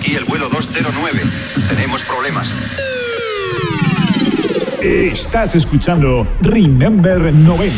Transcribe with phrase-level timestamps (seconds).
[0.00, 1.20] Aquí el vuelo 209.
[1.68, 2.54] Tenemos problemas.
[4.80, 7.76] Estás escuchando Remember 90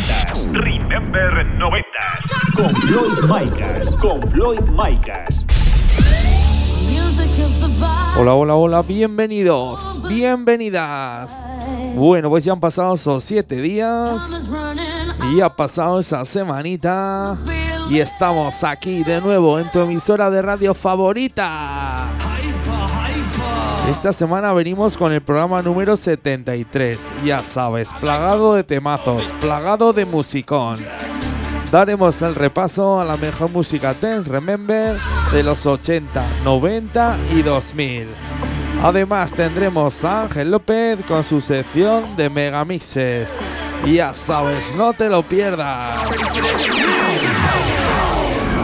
[0.53, 1.83] Remember 90.
[2.55, 3.95] con Floyd Micas.
[3.97, 5.27] Con Floyd Micas.
[8.15, 11.45] Hola, hola, hola, bienvenidos, bienvenidas.
[11.93, 14.21] Bueno, pues ya han pasado esos siete días
[15.29, 17.37] y ha pasado esa semanita
[17.89, 22.12] y estamos aquí de nuevo en tu emisora de radio favorita.
[23.89, 30.05] Esta semana venimos con el programa número 73, ya sabes, plagado de temazos, plagado de
[30.05, 30.79] musicón.
[31.69, 34.95] Daremos el repaso a la mejor música dance, remember,
[35.33, 38.07] de los 80, 90 y 2000.
[38.81, 43.35] Además tendremos a Ángel López con su sección de megamixes.
[43.85, 45.99] Ya sabes, no te lo pierdas.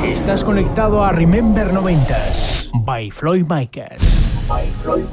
[0.05, 4.28] Estás conectado a Remember 90s by Floyd Micas.
[4.49, 5.05] By Floyd.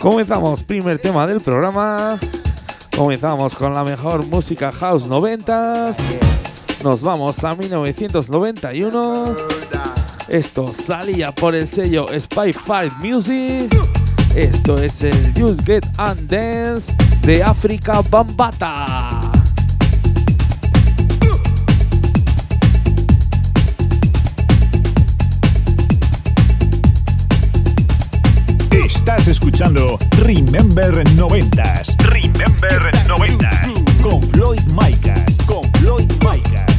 [0.00, 2.18] Comenzamos, primer tema del programa.
[2.96, 5.96] Comenzamos con la mejor música house 90s.
[6.82, 9.36] Nos vamos a 1991.
[10.28, 13.72] Esto salía por el sello Spy 5 Music.
[14.34, 19.35] Esto es el Just Get and Dance de África Bambata.
[29.08, 33.62] Estás escuchando Remember 90s Remember 90.
[34.02, 35.36] con Floyd Micas.
[35.46, 36.75] Con Floyd Micas.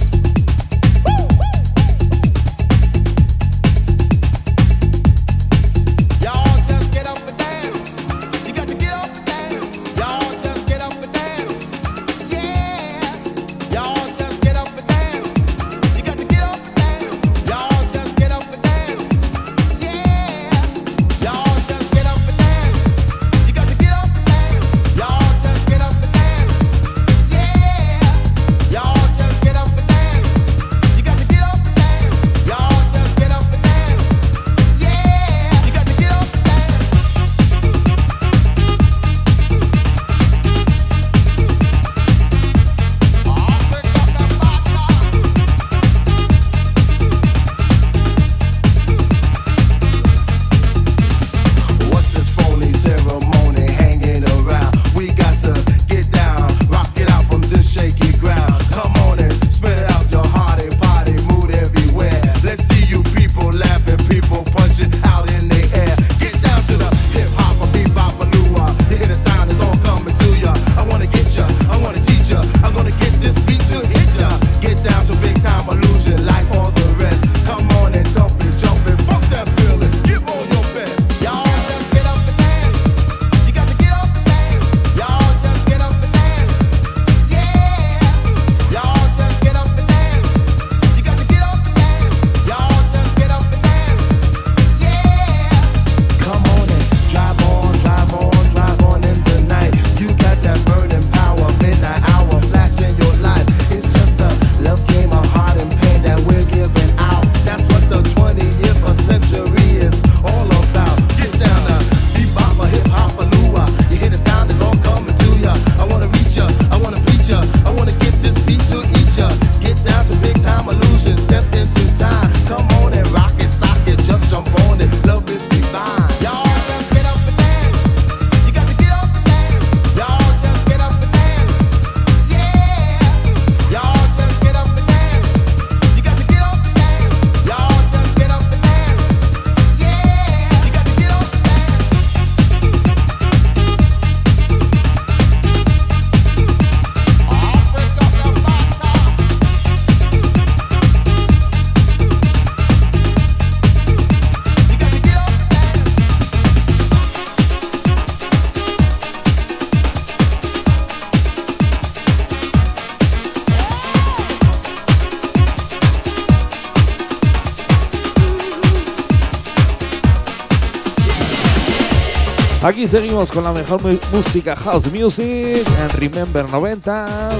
[172.77, 173.81] Aquí seguimos con la mejor
[174.11, 177.33] música house music en Remember 90s.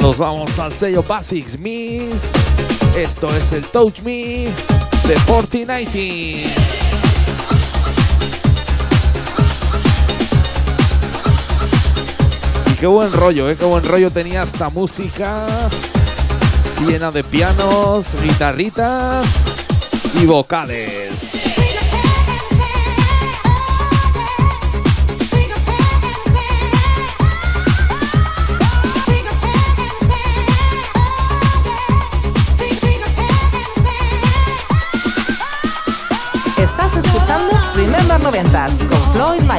[0.00, 2.16] Nos vamos al sello Basics Mix.
[2.96, 4.48] Esto es el Touch Me
[5.06, 5.96] de 4090.
[12.66, 13.56] Y qué buen rollo, ¿eh?
[13.56, 15.46] Qué buen rollo tenía esta música
[16.88, 19.26] llena de pianos, guitarritas
[20.20, 21.41] y vocales.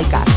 [0.01, 0.32] Con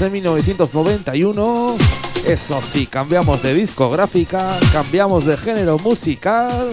[0.00, 1.76] En 1991.
[2.24, 6.70] Eso sí, cambiamos de discográfica, cambiamos de género musical.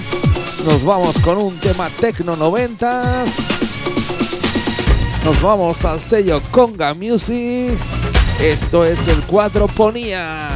[0.65, 3.25] Nos vamos con un tema Tecno 90.
[5.25, 7.77] Nos vamos al sello Conga Music.
[8.39, 10.48] Esto es el cuadro Ponía.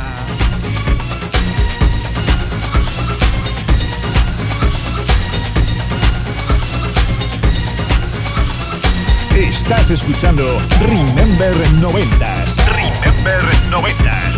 [9.36, 10.46] Estás escuchando
[10.80, 12.41] Remember 90s.
[13.24, 13.52] Remember
[14.02, 14.31] 90s.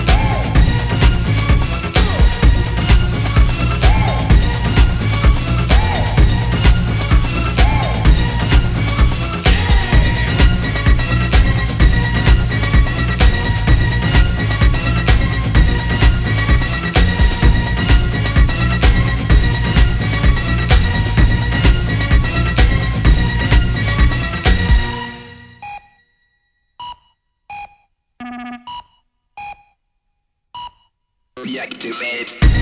[31.53, 32.52] This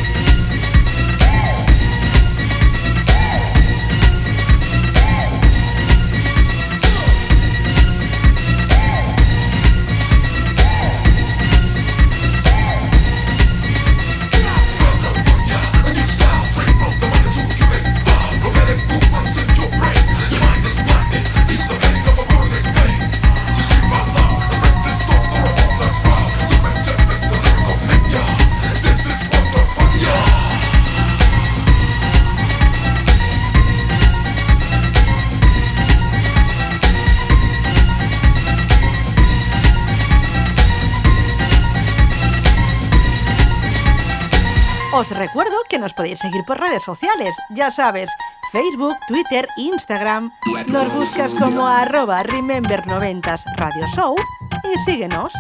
[45.81, 48.09] nos podéis seguir por redes sociales, ya sabes,
[48.51, 50.31] Facebook, Twitter, Instagram.
[50.67, 54.15] Nos buscas como arroba Remember90s Radio Show
[54.63, 55.33] y síguenos.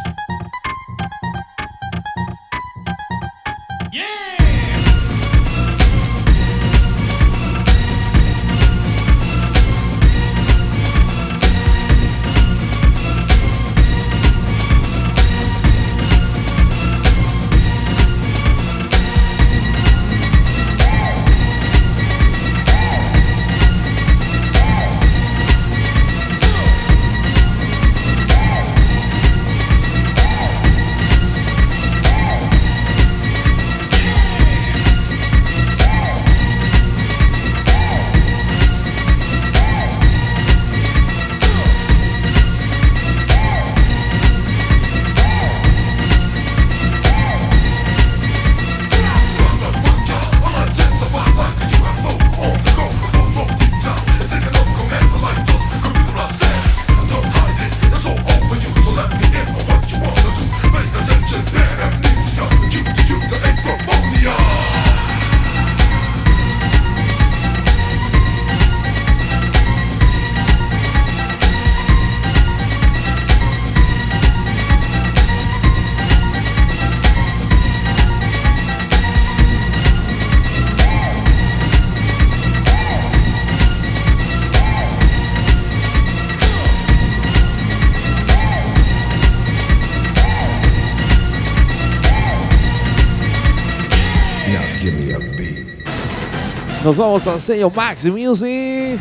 [96.91, 98.99] Nos vamos al sello Max Music.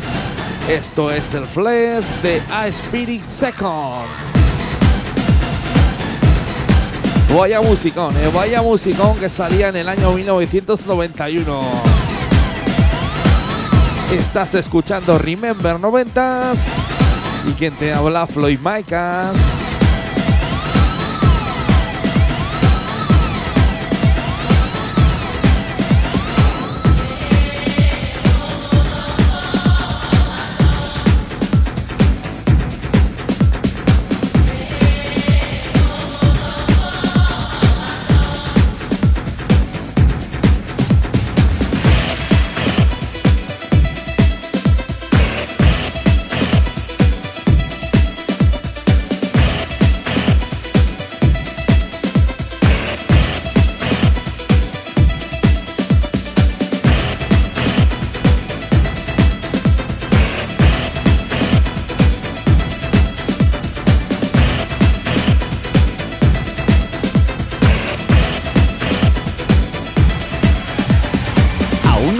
[0.69, 4.07] Esto es el Flash de A Spirit Second.
[7.35, 11.59] Vaya musicón, eh, vaya musicón que salía en el año 1991.
[14.13, 16.71] Estás escuchando Remember 90s
[17.45, 19.35] y quien te habla Floyd Micas.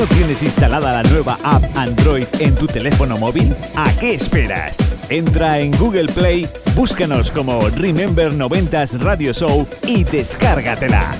[0.01, 3.55] No tienes instalada la nueva app Android en tu teléfono móvil?
[3.75, 4.75] ¿A qué esperas?
[5.10, 11.12] Entra en Google Play, búscanos como Remember 90s Radio Show y descárgatela.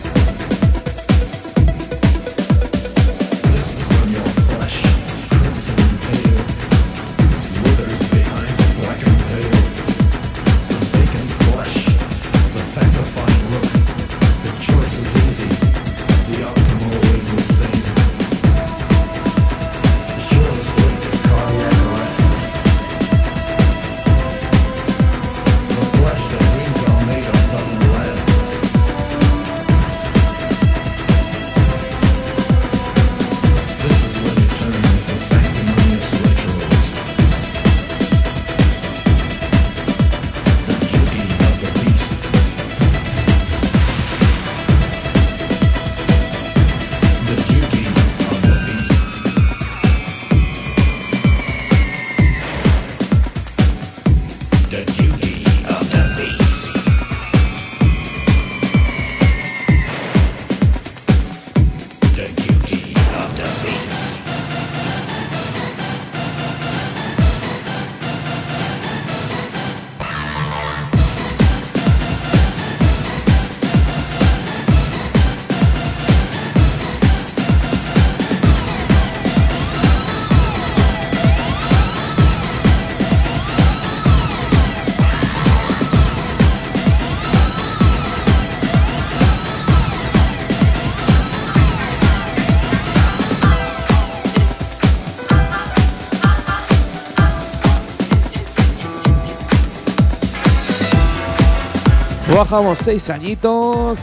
[102.33, 104.00] Bajamos seis añitos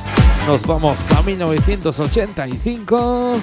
[0.46, 3.36] Nos vamos a 1985.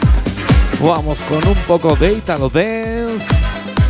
[0.81, 3.27] Vamos con un poco de Italo Dance.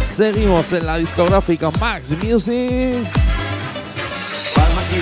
[0.03, 3.07] Seguimos en la discográfica Max Music.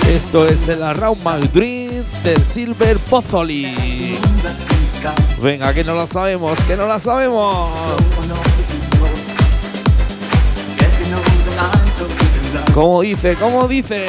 [0.08, 1.90] Esto es el Around Madrid
[2.24, 4.18] del Silver Pozzoli.
[5.40, 7.70] Venga, que no la sabemos, que no la sabemos.
[12.72, 13.36] ¿Cómo dice?
[13.36, 14.08] ¿Cómo dice?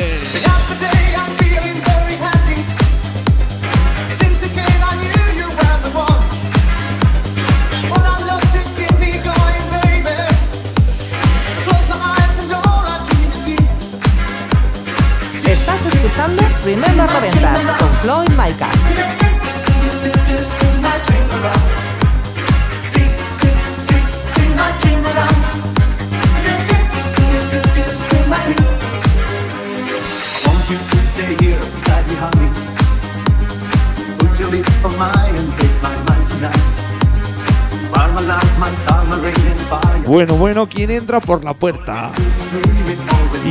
[38.76, 40.04] Star, my rain and fire.
[40.06, 42.12] Bueno, bueno, ¿quién entra por la puerta?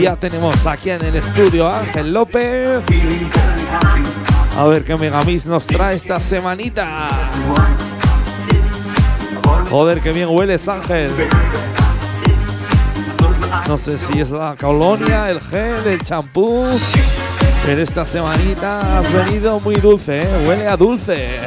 [0.01, 2.83] Ya tenemos aquí en el estudio a Ángel López.
[4.59, 7.09] A ver qué Megamix nos trae esta semanita.
[9.71, 11.11] Joder, qué bien hueles, Ángel.
[13.67, 16.67] No sé si es la colonia, el gel, el champú.
[17.65, 20.45] Pero esta semanita has venido muy dulce, ¿eh?
[20.47, 21.39] Huele a dulce.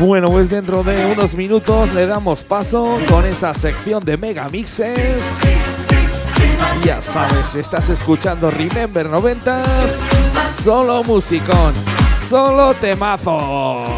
[0.00, 5.22] Bueno, pues dentro de unos minutos le damos paso con esa sección de megamixes.
[6.84, 9.62] Ya sabes, estás escuchando Remember 90
[10.50, 11.72] solo musicón,
[12.28, 13.88] solo temazos.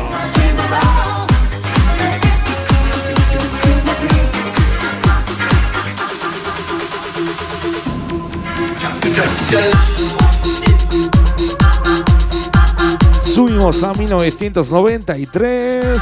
[13.38, 16.00] Subimos a 1993.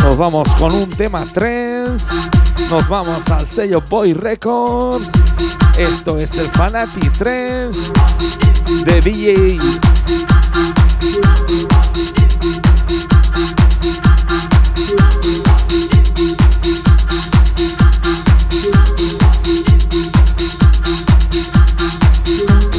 [0.00, 2.14] Nos vamos con un tema trance.
[2.70, 5.08] Nos vamos al sello Boy Records.
[5.76, 7.80] Esto es el Fanati Trance
[8.84, 9.58] de DJ.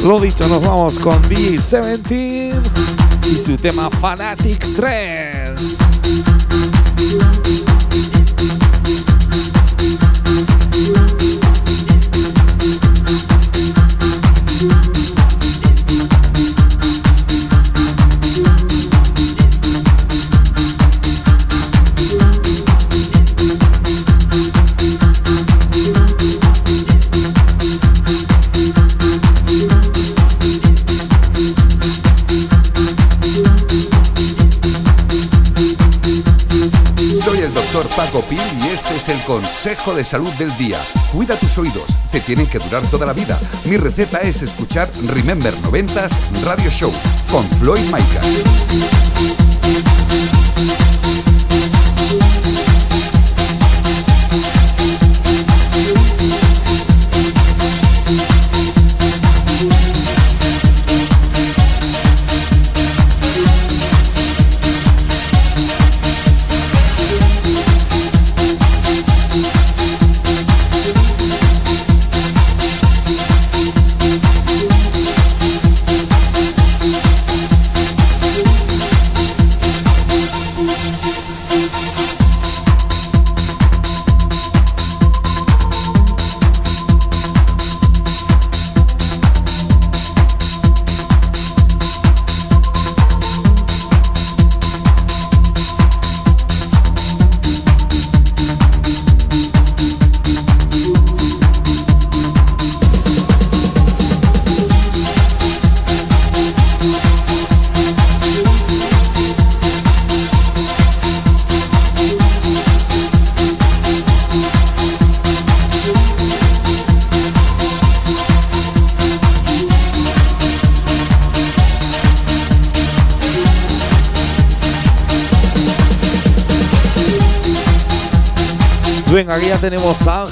[0.04, 2.75] Lo dicho, nos vamos con DJ17
[3.28, 6.45] y su tema Fanatic Trance.
[38.16, 40.78] Doctor Paco Pil y este es el consejo de salud del día.
[41.12, 43.38] Cuida tus oídos, te tienen que durar toda la vida.
[43.64, 46.12] Mi receta es escuchar Remember 90s
[46.44, 46.92] Radio Show
[47.30, 49.45] con Floyd Micas.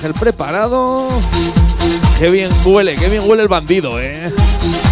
[0.04, 1.08] Ángel preparado.
[2.18, 4.30] Qué bien huele, qué bien huele el bandido, eh.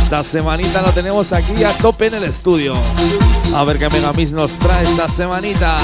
[0.03, 2.72] Esta semanita lo tenemos aquí a tope en el estudio.
[3.55, 5.77] A ver qué Megamix nos trae esta semanita.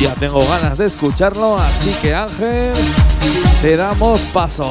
[0.00, 2.72] Ya tengo ganas de escucharlo, así que Ángel,
[3.62, 4.68] te damos paso.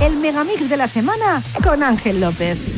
[0.00, 2.75] El megamix de la semana con Ángel López.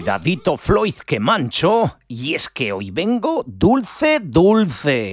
[0.00, 5.12] Cuidadito Floyd que mancho, y es que hoy vengo dulce, dulce.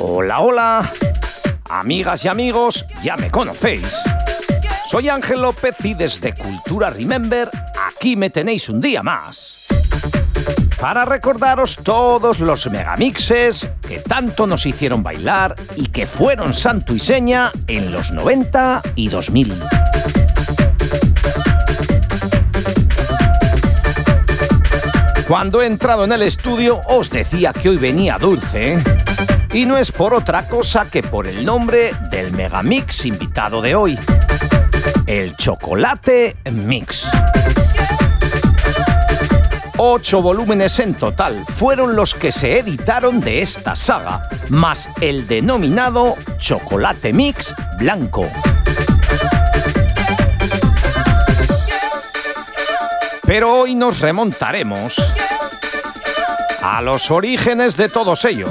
[0.00, 0.90] Hola, hola.
[1.70, 3.96] Amigas y amigos, ya me conocéis.
[4.90, 7.48] Soy Ángel López y desde Cultura Remember,
[7.88, 9.68] aquí me tenéis un día más.
[10.80, 16.98] Para recordaros todos los megamixes que tanto nos hicieron bailar y que fueron santo y
[16.98, 19.54] seña en los 90 y 2000.
[25.26, 28.74] Cuando he entrado en el estudio os decía que hoy venía dulce.
[28.74, 28.84] ¿eh?
[29.52, 33.98] Y no es por otra cosa que por el nombre del megamix invitado de hoy.
[35.06, 37.08] El chocolate mix.
[39.78, 46.14] Ocho volúmenes en total fueron los que se editaron de esta saga, más el denominado
[46.38, 48.26] Chocolate Mix Blanco.
[53.26, 54.96] Pero hoy nos remontaremos
[56.62, 58.50] a los orígenes de todos ellos.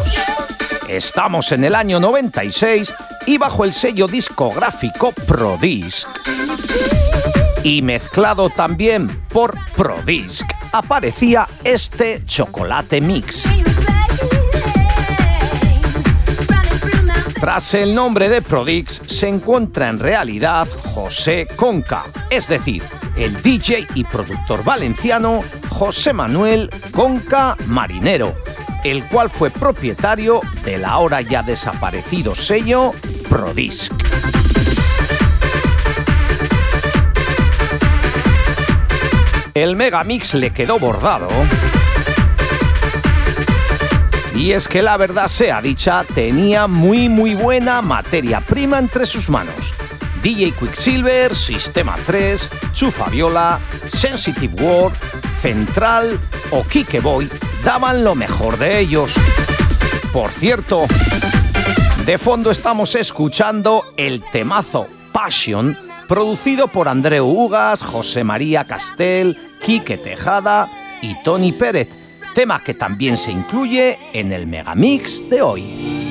[0.90, 2.94] Estamos en el año 96
[3.26, 6.10] y bajo el sello discográfico Prodisc.
[7.64, 13.48] Y mezclado también por Prodisc aparecía este chocolate mix.
[17.40, 22.84] Tras el nombre de Prodix se encuentra en realidad José Conca, es decir,
[23.18, 28.36] el DJ y productor valenciano José Manuel Conca Marinero,
[28.84, 32.94] el cual fue propietario del ahora ya desaparecido sello
[33.30, 33.94] Prodisc.
[39.54, 41.30] El Megamix le quedó bordado.
[44.36, 49.30] Y es que la verdad sea dicha, tenía muy muy buena materia prima entre sus
[49.30, 49.74] manos.
[50.26, 54.98] DJ Quicksilver, Sistema 3, Chu Fabiola, Sensitive World,
[55.40, 57.30] Central o Kike Boy
[57.64, 59.14] daban lo mejor de ellos.
[60.12, 60.88] Por cierto,
[62.08, 69.96] de fondo estamos escuchando el temazo Passion producido por Andreu Ugas, José María Castel, Quique
[69.96, 70.72] Tejada
[71.04, 71.88] y Tony Pérez,
[72.34, 76.05] tema que también se incluye en el Megamix de hoy.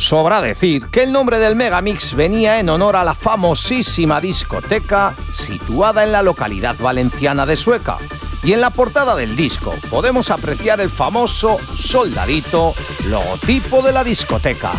[0.00, 6.04] Sobra decir que el nombre del Megamix venía en honor a la famosísima discoteca situada
[6.04, 7.98] en la localidad valenciana de Sueca.
[8.42, 14.72] Y en la portada del disco podemos apreciar el famoso soldadito, logotipo de la discoteca.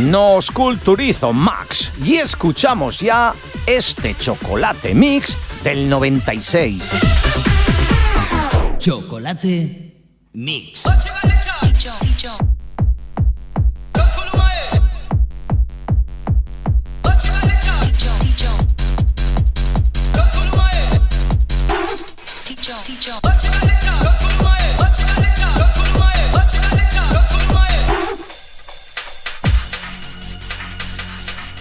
[0.00, 3.34] Nos culturizo Max y escuchamos ya
[3.66, 6.90] este chocolate mix del 96.
[8.78, 9.94] Chocolate
[10.32, 10.82] Mix.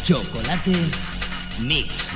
[0.03, 0.67] Chocolate
[1.61, 2.12] Mix.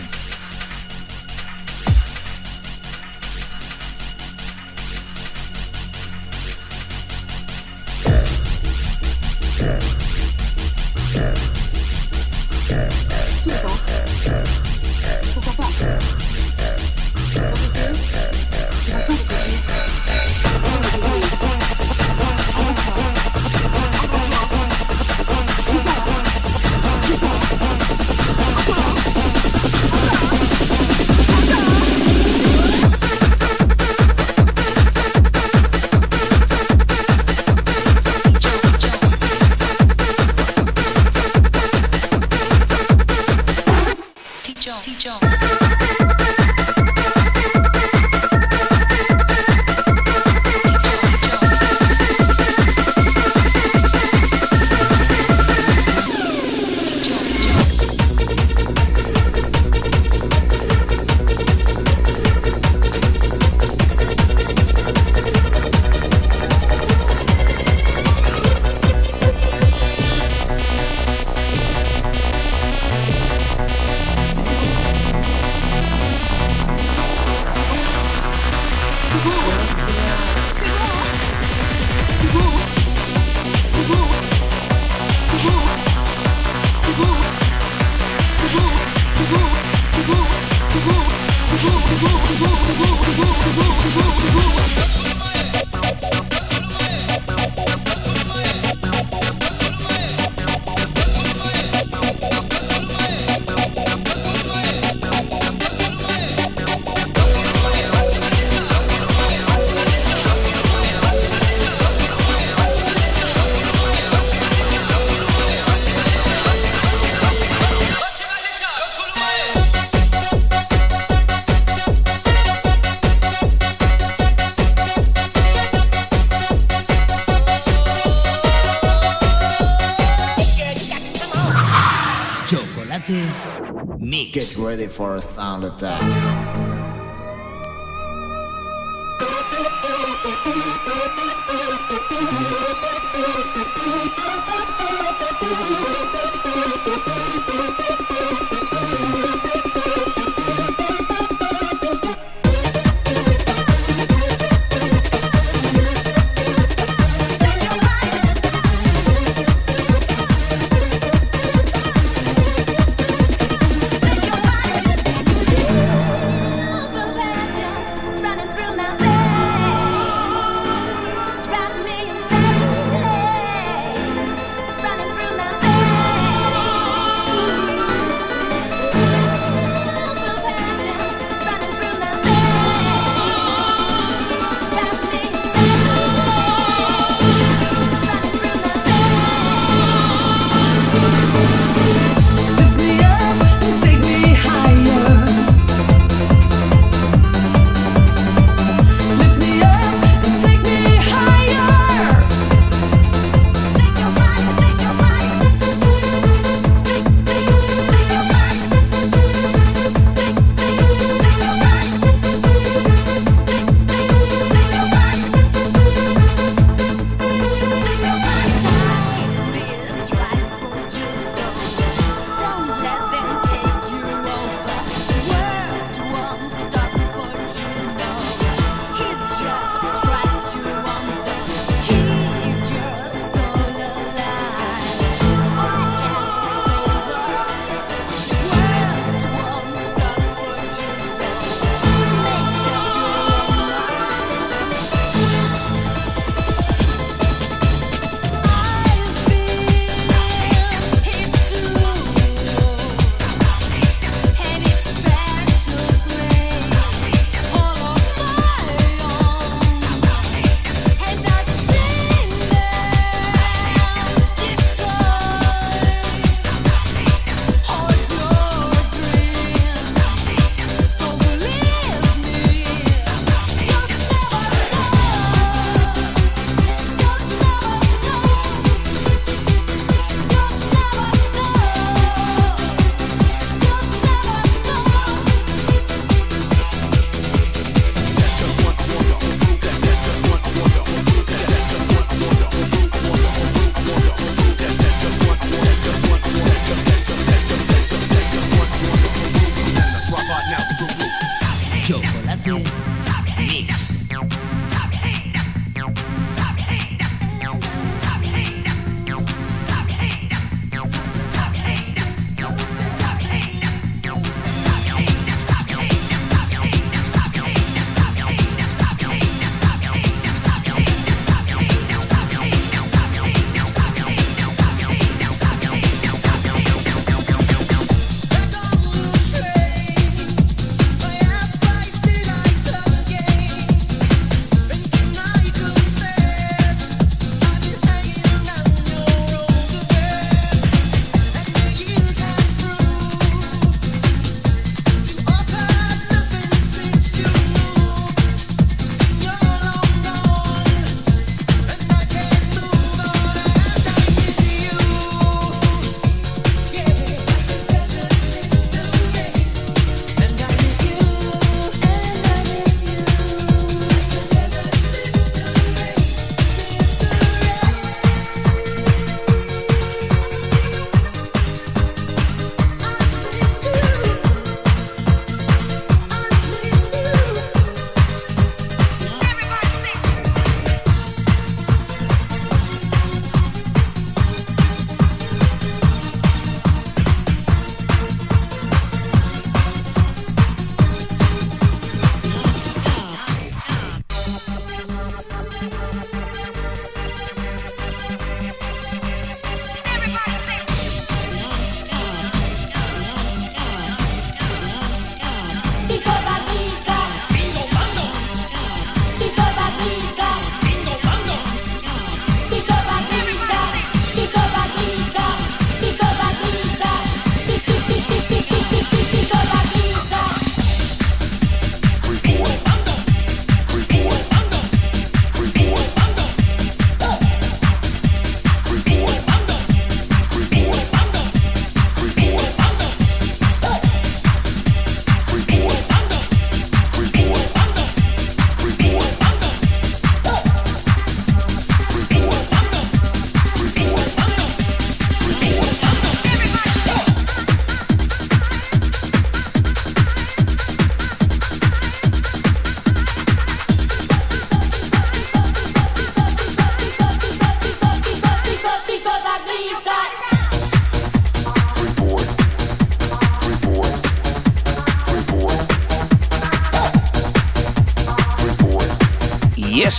[134.77, 136.66] Ready for a sound attack.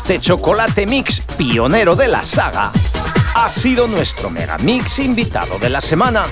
[0.08, 2.72] Este chocolate mix pionero de la saga
[3.34, 6.22] ha sido nuestro Megamix invitado de la semana.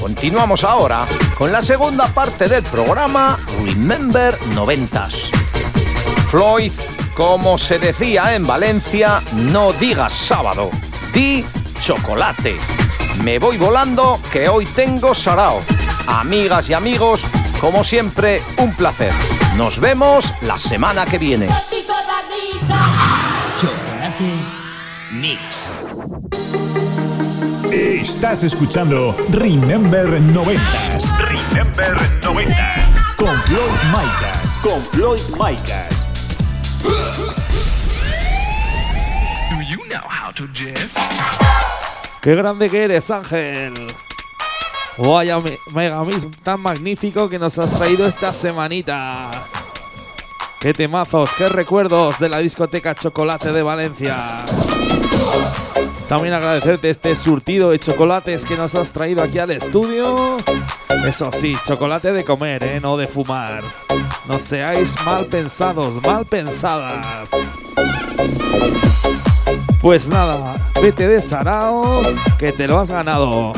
[0.00, 1.04] Continuamos ahora
[1.36, 5.32] con la segunda parte del programa Remember 90s.
[6.30, 6.70] Floyd,
[7.16, 10.70] como se decía en Valencia, no digas sábado,
[11.12, 11.44] di
[11.80, 12.56] chocolate.
[13.24, 15.60] Me voy volando que hoy tengo sarao.
[16.06, 17.26] Amigas y amigos,
[17.60, 19.12] como siempre, un placer.
[19.56, 21.48] Nos vemos la semana que viene.
[25.20, 25.66] Mix.
[27.72, 31.18] Estás escuchando Remember 90s.
[31.18, 33.14] Remember 90.
[33.16, 34.58] Con Floyd Micas.
[34.62, 35.88] Con Floyd Micas.
[39.50, 40.94] Do you know how to jazz?
[42.22, 43.74] ¡Qué grande que eres, Ángel!
[44.98, 49.30] Vaya me- megamix tan magnífico que nos has traído esta semanita.
[50.60, 54.38] ¡Qué temazos, qué recuerdos de la discoteca Chocolate de Valencia!
[56.08, 60.38] También agradecerte este surtido de chocolates que nos has traído aquí al estudio.
[61.06, 62.80] Eso sí, chocolate de comer, ¿eh?
[62.80, 63.62] no de fumar.
[64.26, 67.28] No seáis mal pensados, mal pensadas.
[69.82, 72.02] Pues nada, vete de Sarao,
[72.38, 73.52] que te lo has ganado.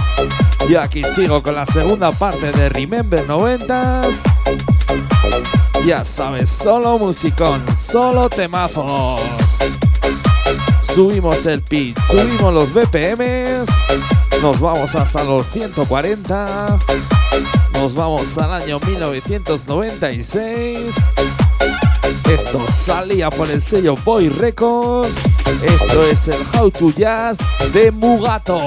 [0.69, 4.15] Yo aquí sigo con la segunda parte de Remember 90s.
[5.87, 9.21] Ya sabes, solo musicón, solo temazos.
[10.95, 13.69] Subimos el pitch, subimos los BPMs,
[14.43, 16.79] nos vamos hasta los 140,
[17.75, 20.93] nos vamos al año 1996.
[22.29, 25.17] Esto salía por el sello Boy Records.
[25.63, 27.39] Esto es el How to Jazz
[27.73, 28.59] de Mugato.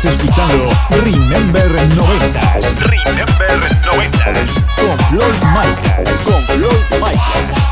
[0.00, 0.70] Estás escuchando
[1.04, 2.64] Remember 90s.
[2.88, 4.32] Remember 90.
[4.76, 6.18] Con Floyd Micas.
[6.24, 7.69] Con Floyd Micas.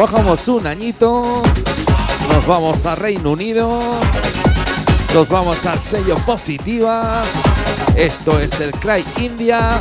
[0.00, 1.42] Bajamos un añito.
[2.32, 3.78] Nos vamos a Reino Unido.
[5.12, 7.20] Nos vamos al sello positiva.
[7.94, 9.78] Esto es el Cry India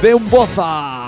[0.00, 1.05] de un boza.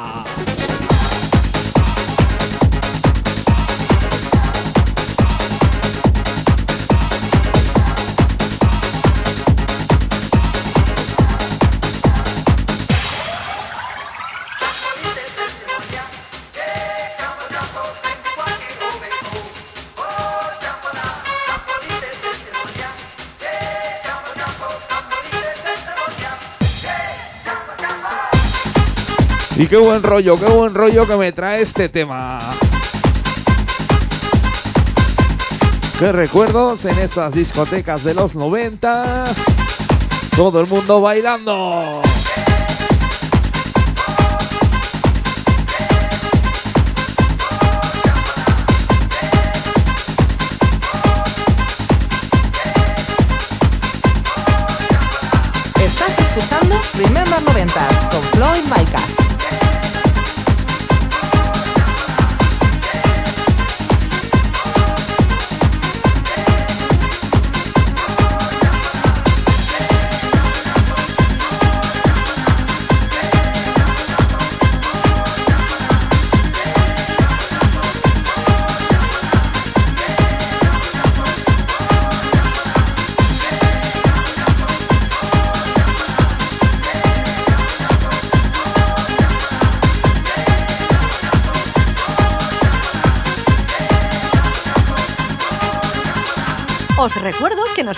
[29.58, 32.38] Y qué buen rollo, qué buen rollo que me trae este tema.
[35.98, 39.24] Qué recuerdos en esas discotecas de los 90.
[40.36, 42.02] Todo el mundo bailando.
[56.98, 58.27] Remember 90s con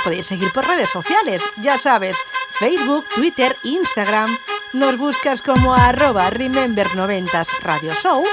[0.02, 2.16] podéis seguir por redes sociales, ya sabes,
[2.58, 4.36] Facebook, Twitter, Instagram.
[4.72, 8.24] Nos buscas como arroba Remember90s Radio Show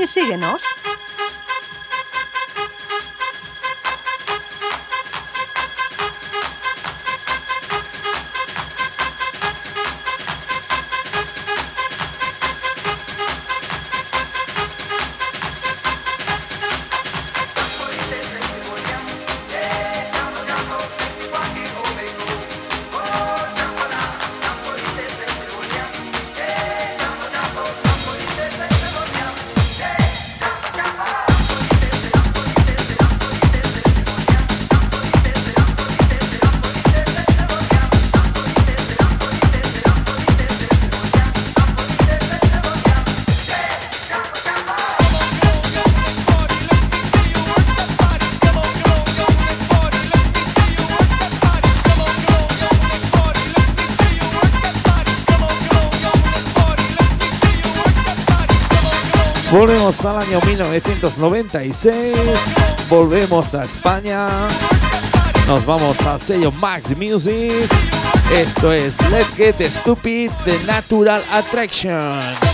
[0.00, 0.62] y síguenos.
[59.52, 62.16] Volvemos al año 1996.
[62.88, 64.26] Volvemos a España.
[65.46, 67.52] Nos vamos al sello Max Music.
[68.34, 72.51] Esto es Let's Get Stupid The Natural Attraction.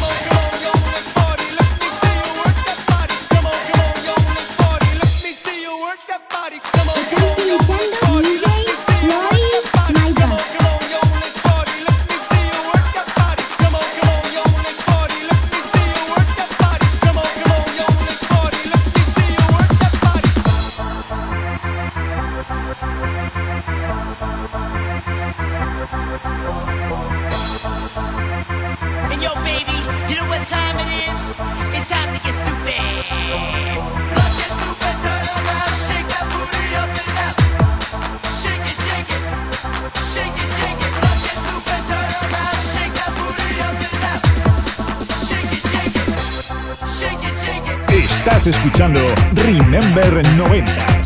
[48.49, 49.01] Escuchando
[49.35, 50.98] Remember 90.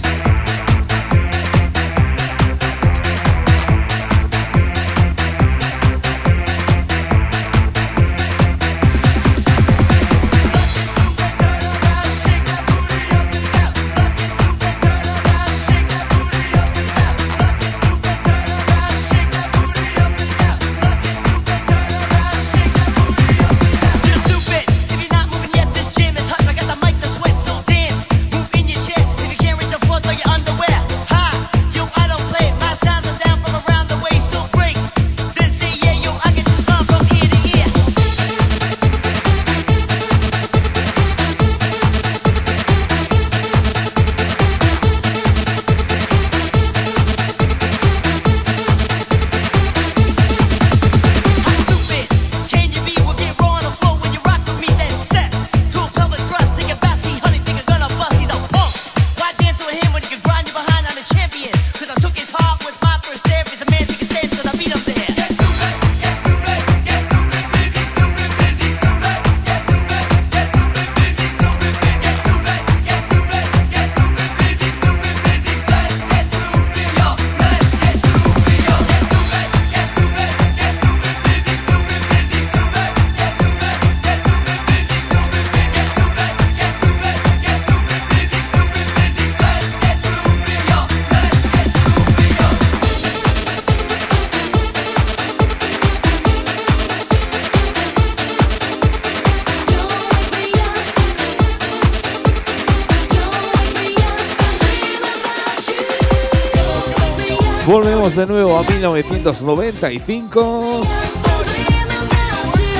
[108.16, 110.82] De nuevo a 1995.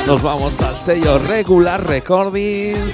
[0.07, 2.93] Nos vamos al sello Regular Recordings.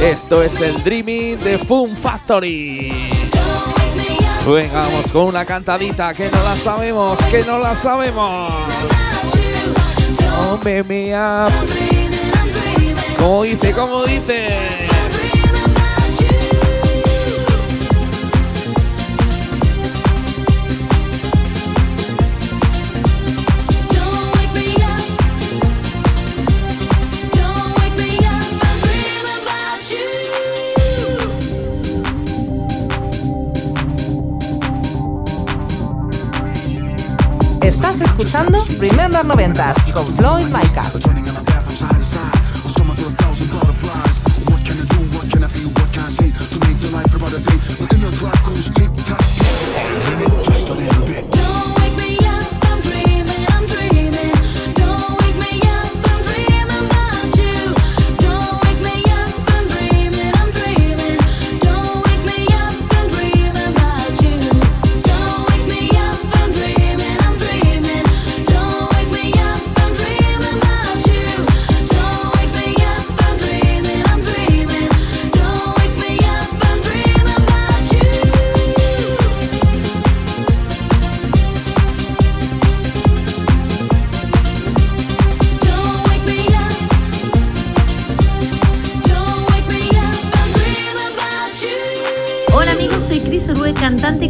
[0.00, 3.10] Esto es el Dreaming de Fun Factory.
[4.46, 8.50] Venga, vamos con una cantadita que no la sabemos, que no la sabemos.
[10.38, 11.52] Oh, me, me up.
[13.18, 13.72] ¿Cómo dice?
[13.72, 14.89] ¿Cómo dice?
[38.04, 41.49] Escuchando Remember 90s con Floyd Micas.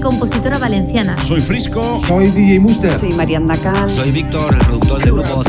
[0.01, 1.16] Y compositora valenciana.
[1.26, 2.01] Soy Frisco.
[2.07, 2.98] Soy DJ Muster.
[2.98, 3.90] Soy Mariana Cal.
[3.90, 5.44] Soy Víctor, el productor del grupo.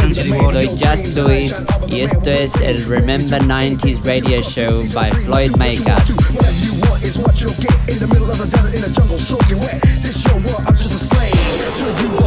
[0.52, 6.14] Soy Just Luis y esto es el Remember 90s Radio Show by Floyd Makers.
[7.04, 9.82] is what you'll get in the middle of the desert in a jungle soaking wet.
[10.02, 11.32] This your world, I'm just a slave
[11.76, 12.21] till you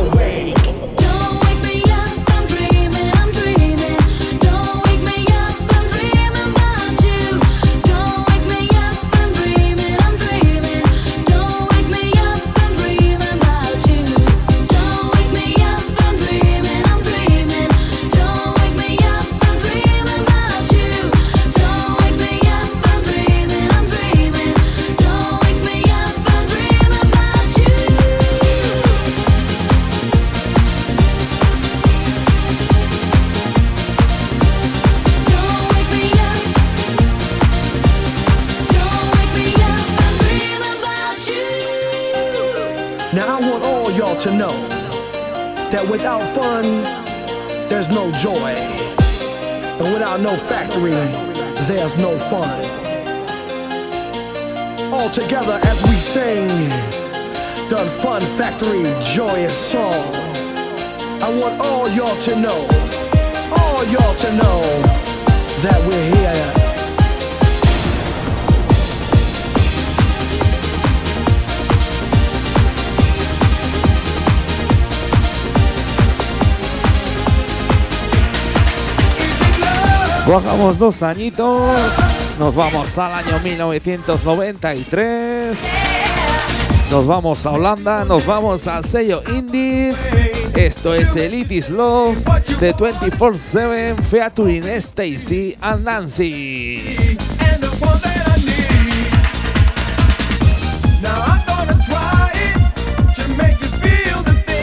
[43.14, 44.52] Now I want all y'all to know
[45.70, 46.64] that without fun,
[47.68, 48.50] there's no joy.
[49.78, 50.98] And without no factory,
[51.70, 52.58] there's no fun.
[54.92, 56.48] All together as we sing
[57.68, 59.94] the Fun Factory joyous song.
[61.22, 62.66] I want all y'all to know,
[63.54, 64.60] all y'all to know
[65.62, 66.63] that we're here
[80.26, 81.70] Bajamos dos añitos,
[82.38, 85.58] nos vamos al año 1993,
[86.90, 89.92] nos vamos a Holanda, nos vamos al sello indie.
[90.54, 92.16] Esto es el Is Love
[92.58, 96.96] de 24-7 featuring Stacy and Nancy.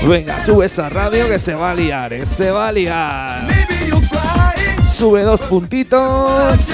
[0.07, 3.60] Venga, sube esa radio que se va a liar, eh, se va a liar.
[5.01, 6.67] Sube dos puntitos.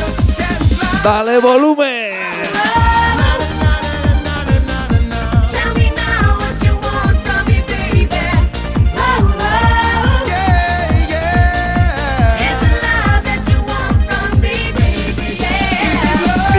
[1.01, 2.11] Dale volumen.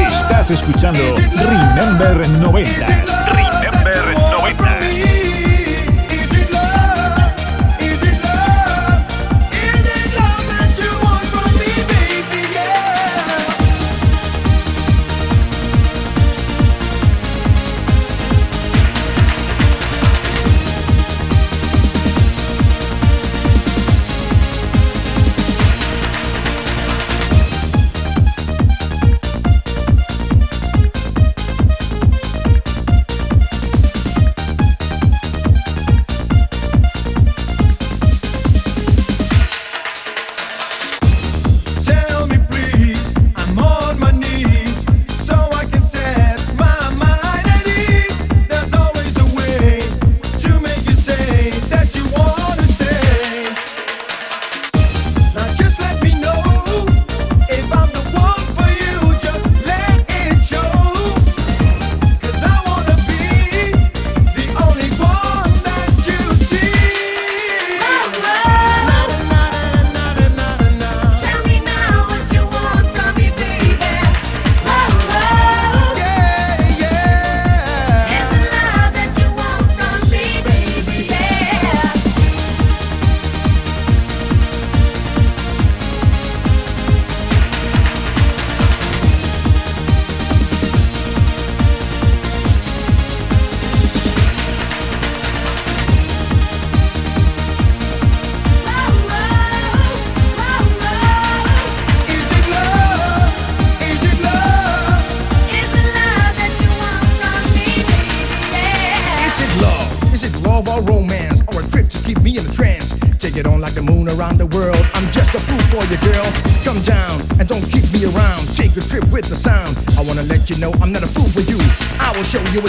[0.09, 1.03] Estás escuchando
[1.37, 3.38] Remember 90s.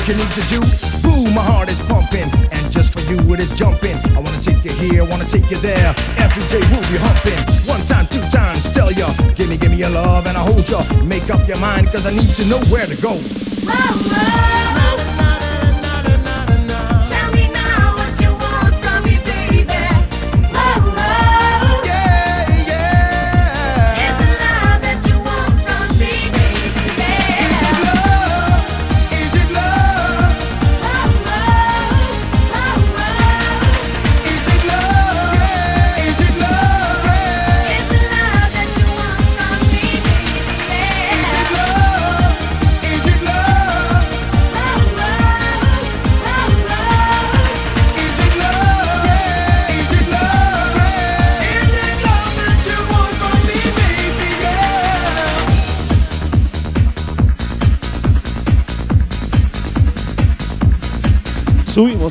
[0.09, 0.59] You need to do.
[1.05, 3.95] Boom, my heart is pumping, and just for you it is jumping.
[4.17, 5.93] I wanna take you here, I wanna take you there.
[6.17, 7.37] Every day we'll be humping.
[7.69, 9.07] One time, two times, tell ya.
[9.35, 10.81] Give me, give me your love and I'll hold ya.
[11.05, 13.48] Make up your mind, cause I need to know where to go.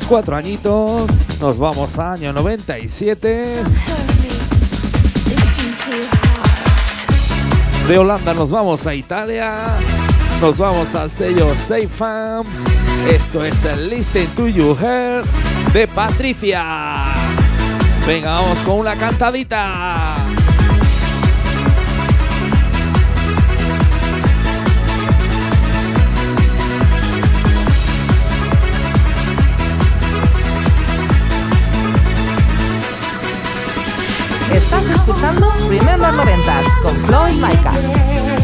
[0.09, 1.05] Cuatro añitos,
[1.39, 3.63] nos vamos a año 97.
[7.87, 9.53] De Holanda nos vamos a Italia,
[10.41, 11.87] nos vamos al sello Safe.
[13.07, 15.23] Esto es el Listen to You Hear
[15.73, 17.05] de Patricia.
[18.07, 20.18] Venga, vamos con una cantadita.
[34.53, 38.38] Estás escuchando Remember 90s con Floyd Micas.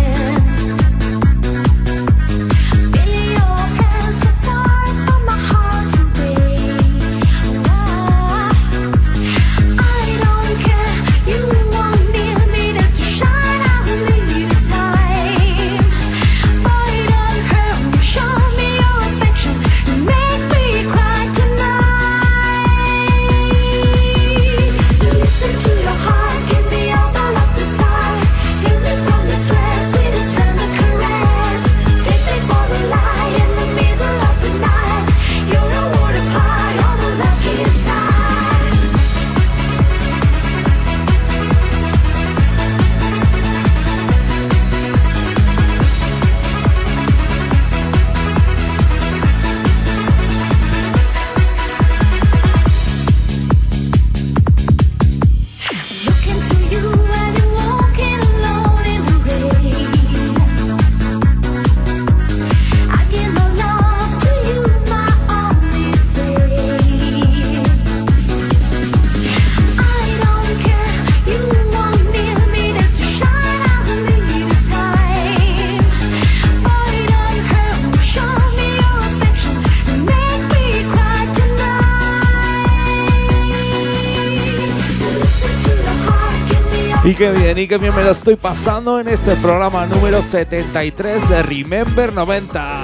[87.18, 91.44] Qué bien, y qué bien me lo estoy pasando en este programa número 73 de
[91.44, 92.78] Remember 90.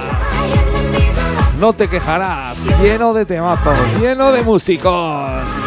[1.60, 5.61] No te quejarás, lleno de temazos, lleno de musicón.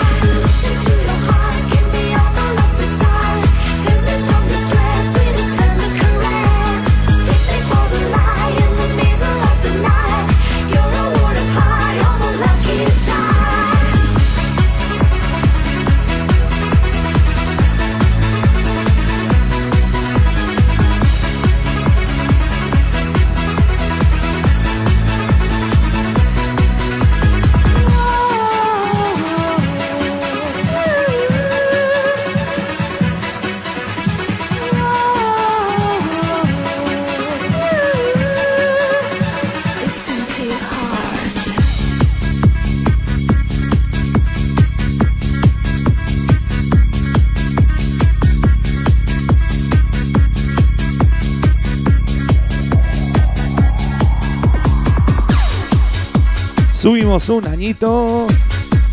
[56.85, 58.27] Subimos un añito,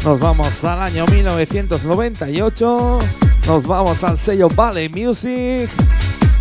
[0.03, 2.99] nos vamos al año 1998,
[3.47, 5.68] nos vamos al sello Valley Music.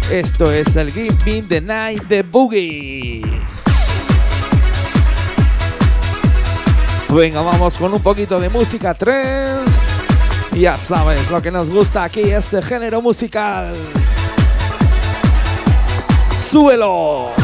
[0.09, 3.21] Esto es el Give Me the Night de Boogie.
[7.09, 9.77] Venga, vamos con un poquito de música trance.
[10.53, 13.73] Ya sabes lo que nos gusta aquí, este género musical.
[16.33, 17.40] ¡Súbelo!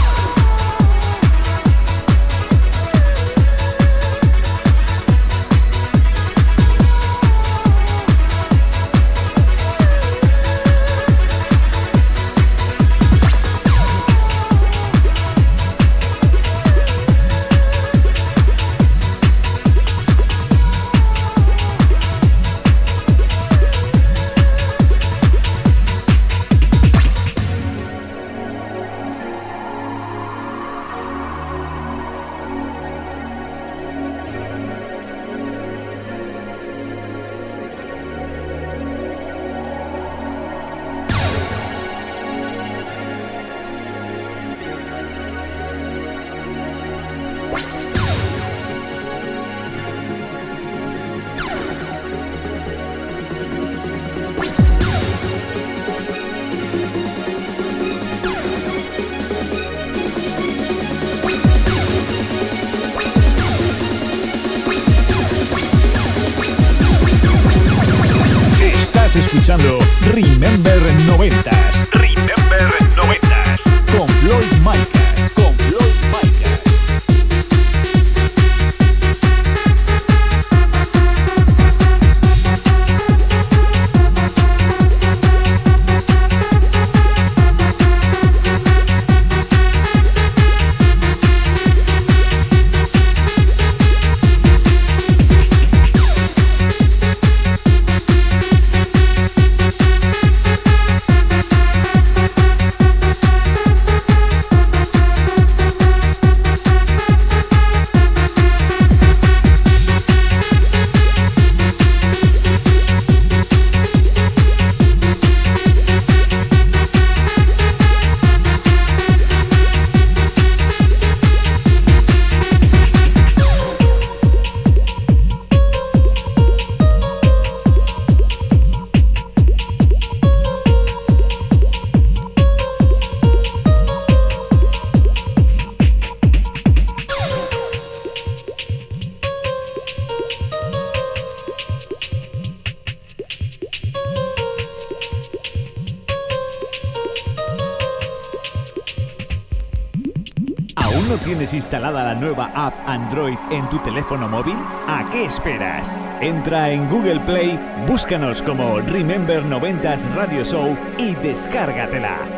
[151.47, 154.57] Tienes instalada la nueva app Android en tu teléfono móvil?
[154.87, 155.95] ¿A qué esperas?
[156.21, 162.36] Entra en Google Play, búscanos como Remember 90s Radio Show y descárgatela.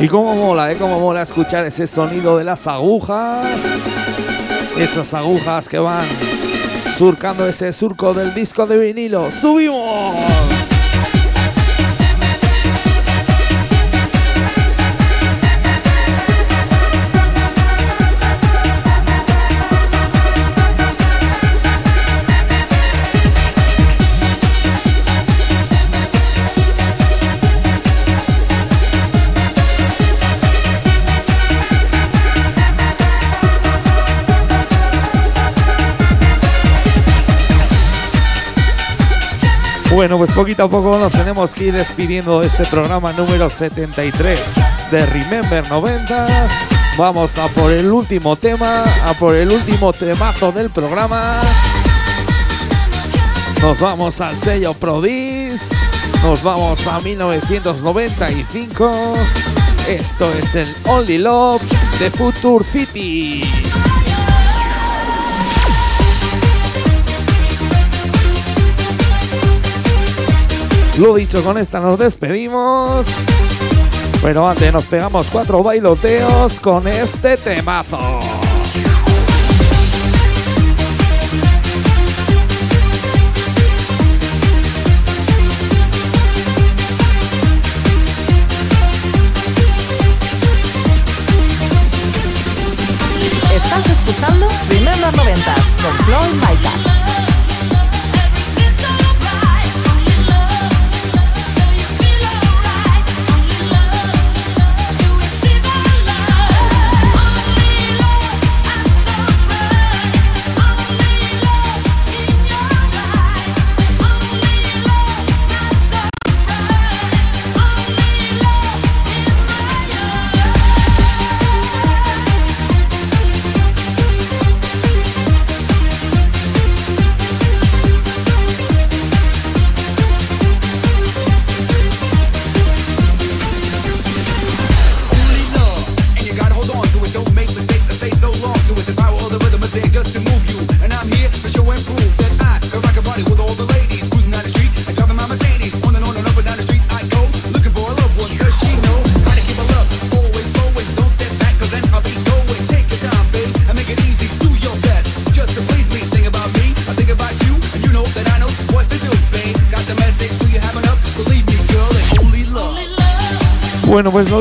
[0.00, 0.76] Y cómo mola, ¿eh?
[0.76, 3.46] Cómo mola escuchar ese sonido de las agujas.
[4.78, 6.06] Esas agujas que van
[6.96, 9.30] surcando ese surco del disco de vinilo.
[9.30, 10.39] ¡Subimos!
[40.00, 44.40] Bueno, pues poquito a poco nos tenemos que ir despidiendo de este programa número 73
[44.90, 46.48] de Remember 90.
[46.96, 51.42] Vamos a por el último tema, a por el último temazo del programa.
[53.60, 55.60] Nos vamos al sello Prodis.
[56.22, 59.16] Nos vamos a 1995.
[59.86, 61.60] Esto es el Only Love
[61.98, 63.42] de Future City.
[71.00, 73.06] Lo dicho, con esta nos despedimos.
[74.20, 78.39] Pero antes nos pegamos cuatro bailoteos con este temazo.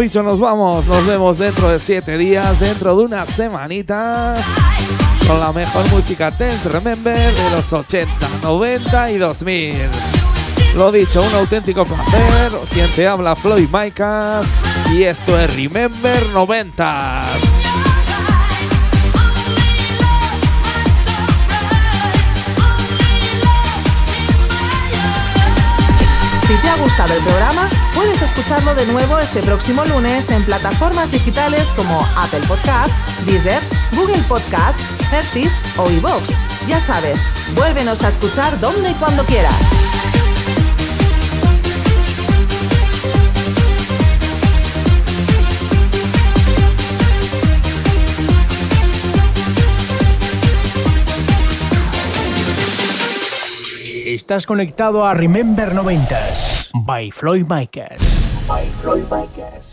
[0.10, 0.88] Dicho, nos vamos.
[0.88, 4.34] Nos vemos dentro de siete días, dentro de una semanita,
[5.28, 9.76] con la mejor música Dance Remember de los 80, 90 y 2000.
[10.76, 12.52] Lo dicho, un auténtico placer.
[12.74, 14.52] Quien te habla, Floyd Maicas.
[14.92, 17.24] Y esto es Remember 90s.
[26.48, 31.12] Si te ha gustado el programa, puedes escucharlo de nuevo este próximo lunes en plataformas
[31.12, 33.62] digitales como Apple Podcast, Deezer,
[33.94, 34.80] Google Podcast,
[35.12, 36.30] Hertis o iVoox.
[36.70, 37.22] Ya sabes,
[37.56, 39.54] vuélvenos a escuchar donde y cuando quieras.
[54.06, 58.02] Estás conectado a Remember 90s by Floyd Micas.
[58.48, 59.69] By Floyd Micas.